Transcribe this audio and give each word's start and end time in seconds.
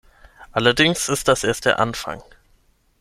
Allerdings 0.51 1.09
ist 1.09 1.27
das 1.27 1.43
erst 1.43 1.65
der 1.65 1.77
Anfang. 1.77 2.23